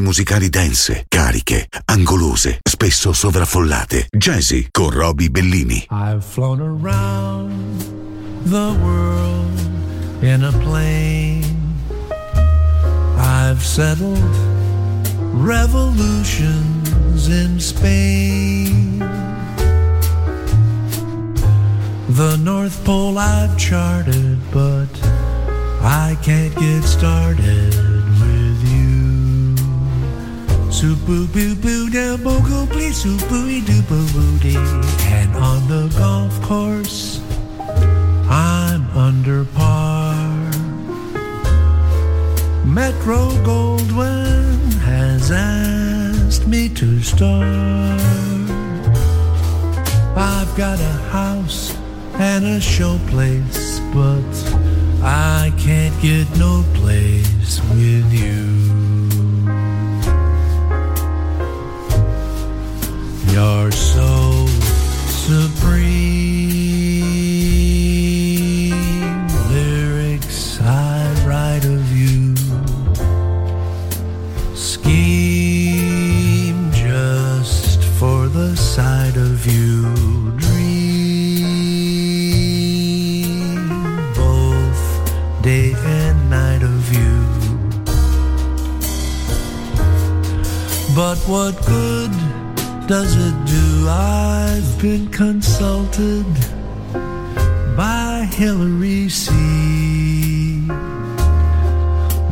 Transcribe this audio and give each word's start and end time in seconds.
Musicali 0.00 0.48
dense, 0.48 1.04
cariche, 1.08 1.68
angolose, 1.86 2.58
spesso 2.62 3.12
sovraffollate. 3.12 4.06
Jazzy 4.10 4.68
con 4.70 4.90
Roby 4.90 5.28
Bellini. 5.28 5.86
I've 5.90 6.24
flown 6.24 6.60
around 6.60 7.82
the 8.44 8.74
world 8.82 9.58
in 10.22 10.44
a 10.44 10.52
plane. 10.52 11.44
I've 13.16 13.62
settled 13.62 14.18
revolutions 15.32 17.28
in 17.28 17.58
Spain. 17.58 18.98
The 22.10 22.36
North 22.36 22.84
Pole 22.84 23.18
I've 23.18 23.56
charted, 23.56 24.38
but 24.50 24.88
I 25.82 26.16
can't 26.22 26.54
get 26.56 26.82
started. 26.82 27.89
Super 30.70 31.26
boo 31.32 31.56
boo 31.56 31.90
da 31.90 32.16
boo 32.16 32.66
please 32.68 32.96
super 32.96 33.26
doo 33.66 33.82
boo 33.88 34.06
boo. 34.12 34.48
And 35.10 35.34
on 35.36 35.66
the 35.66 35.92
golf 35.98 36.40
course, 36.42 37.20
I'm 38.30 38.88
under 38.96 39.44
par. 39.44 40.14
Metro 42.64 43.30
Goldwyn 43.42 44.72
has 44.84 45.32
asked 45.32 46.46
me 46.46 46.68
to 46.68 47.02
start. 47.02 48.00
I've 50.16 50.56
got 50.56 50.78
a 50.78 50.96
house 51.10 51.74
and 52.14 52.44
a 52.44 52.60
showplace, 52.60 53.80
but 53.92 54.30
I 55.02 55.52
can't 55.58 56.00
get 56.00 56.28
no 56.38 56.64
place 56.74 57.60
with 57.74 58.12
you. 58.12 58.59
You're 63.32 63.70
so 63.70 64.46
supreme. 65.06 66.39
Does 92.90 93.14
it 93.14 93.46
do? 93.46 93.88
I've 93.88 94.82
been 94.82 95.06
consulted 95.12 96.26
by 97.76 98.28
Hillary 98.32 99.08
C. 99.08 99.30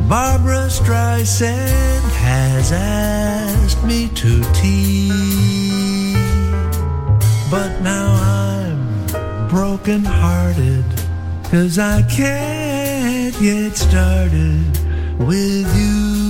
Barbra 0.09 0.67
Streisand 0.67 2.11
has 2.11 2.73
asked 2.73 3.85
me 3.85 4.09
to 4.15 4.43
tea. 4.51 6.13
But 7.49 7.79
now 7.79 8.07
I'm 8.19 9.47
broken 9.47 10.03
hearted, 10.03 10.83
cause 11.45 11.79
I 11.79 12.01
can't 12.01 13.33
get 13.39 13.77
started 13.77 14.77
with 15.19 15.73
you. 15.77 16.28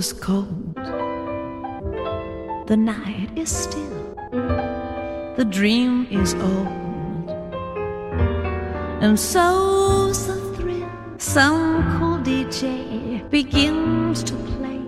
Is 0.00 0.14
cold. 0.14 0.76
The 2.68 2.76
night 2.78 3.28
is 3.36 3.50
still. 3.50 4.16
The 5.36 5.44
dream 5.44 6.06
is 6.10 6.32
old. 6.32 7.28
And 9.04 9.20
so's 9.20 10.26
the 10.26 10.36
thrill. 10.56 10.88
Some 11.18 11.84
cool 11.98 12.16
DJ 12.16 13.28
begins 13.28 14.24
to 14.24 14.32
play 14.56 14.80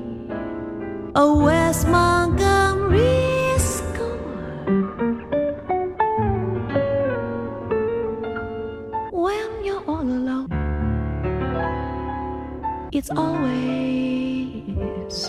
oh, 1.15 1.41
a 1.41 1.45
Wes 1.45 1.85
Montgomery 1.85 3.59
score. 3.59 4.17
When 9.13 9.51
you're 9.63 9.85
all 9.87 10.09
alone, 10.19 10.49
it's 12.93 13.11
always 13.11 14.32
it's 14.65 15.29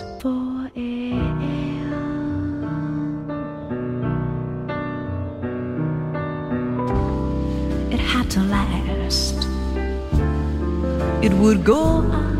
It 7.90 7.98
had 7.98 8.30
to 8.30 8.40
last. 8.42 9.48
It 11.20 11.32
would 11.32 11.64
go 11.64 11.82
on, 11.82 12.36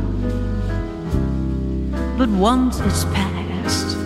but 2.17 2.29
once 2.29 2.79
it's 2.81 3.05
past, 3.07 3.97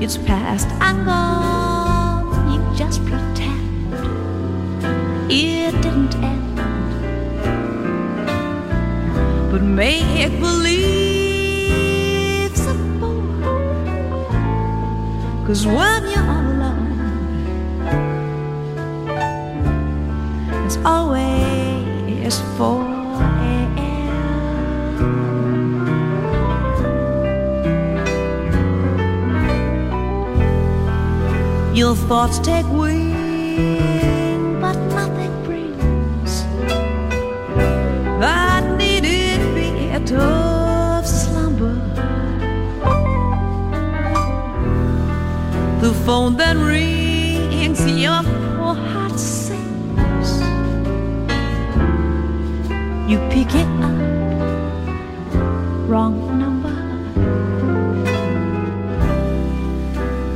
it's 0.00 0.16
past 0.18 0.68
and 0.80 1.04
gone. 1.04 2.52
You 2.52 2.60
just 2.76 3.04
pretend 3.04 3.92
it 5.28 5.72
didn't 5.82 6.14
end, 6.22 6.56
but 9.50 9.62
make 9.62 10.30
believe. 10.38 11.15
Cause 15.46 15.64
when 15.64 16.02
you're 16.10 16.28
all 16.28 16.42
alone, 16.42 16.98
it's 20.66 20.76
always 20.78 22.40
forever. 22.56 22.96
Your 31.72 31.94
thoughts 31.94 32.40
take 32.40 32.66
wing, 32.72 34.60
but 34.60 34.76
nothing 34.96 35.44
brings 35.44 36.42
that 38.18 38.64
needed 38.76 39.54
bit 39.54 40.10
of 40.10 40.45
phone 46.06 46.36
that 46.36 46.56
rings, 46.56 47.80
your 47.84 48.22
poor 48.22 48.74
heart 48.76 49.18
sings. 49.18 50.30
You 53.10 53.18
pick 53.28 53.52
it 53.52 53.66
up, 53.82 53.98
wrong 55.90 56.38
number. 56.38 56.76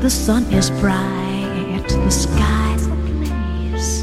The 0.00 0.10
sun 0.10 0.42
is 0.52 0.70
bright, 0.82 1.86
the 1.86 2.10
sky's 2.10 2.88
ablaze. 2.88 4.02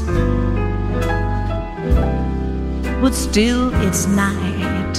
But 3.02 3.12
still 3.12 3.74
it's 3.86 4.06
night. 4.06 4.94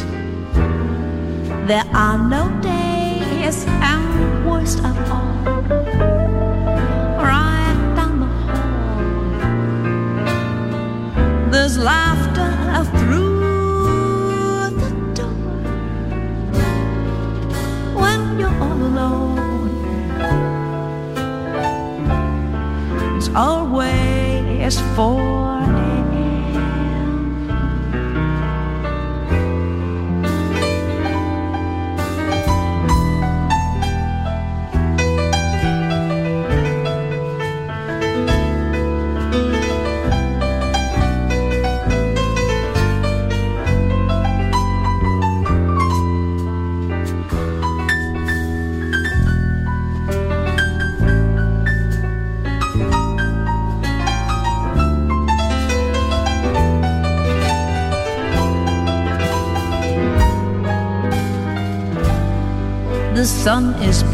There 1.65 1.87
are 1.95 2.19
no 2.29 2.43
days, 2.61 3.65
and 3.67 4.45
worst 4.45 4.77
of 4.85 4.95
all, 5.09 5.48
there's 11.69 11.85
laughter 11.85 12.49
through 12.97 13.39
the 14.81 14.89
door. 15.13 15.61
When 17.93 18.39
you're 18.39 18.57
all 18.59 18.81
alone, 18.91 19.37
it's 23.17 23.29
always 23.35 24.79
4 24.95 25.98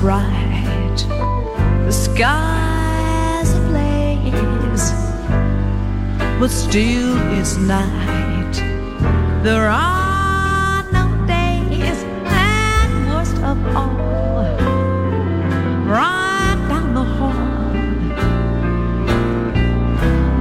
bright, 0.06 1.00
the 1.88 1.92
sky's 1.92 3.50
ablaze, 3.56 4.92
but 6.40 6.52
still 6.52 7.18
it's 7.40 7.58
night. 7.58 8.56
There 9.42 9.68
are 9.68 10.84
no 10.92 11.06
days, 11.26 12.04
and 12.26 13.08
worst 13.10 13.38
of 13.52 13.58
all, 13.76 13.96
right 15.89 16.60
down 16.70 16.94
the 16.94 17.08
hall, 17.18 17.74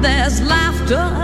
there's 0.02 0.42
laughter 0.42 1.23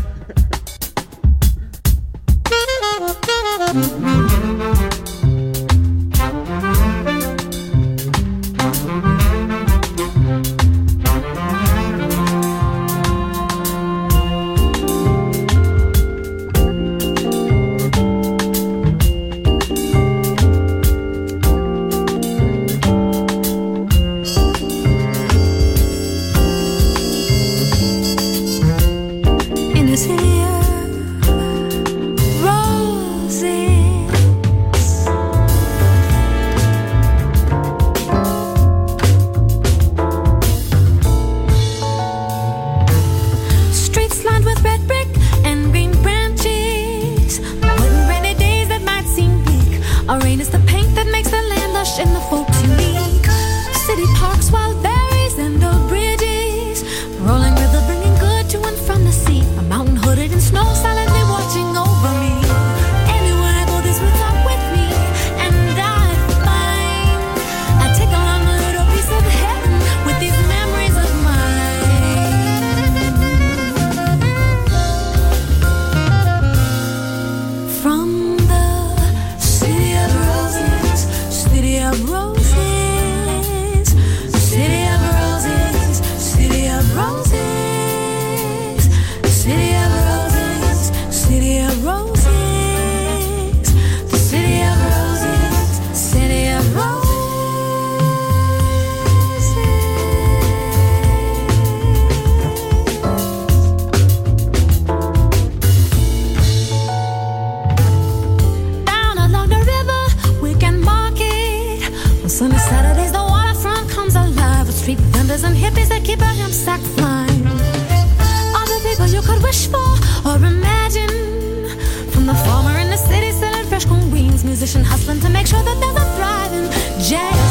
musician 124.43 124.83
hustling 124.83 125.19
to 125.19 125.29
make 125.29 125.47
sure 125.47 125.61
that 125.63 125.77
there's 125.79 125.95
a 125.95 126.05
thriving 126.15 126.67
jazz. 126.99 127.50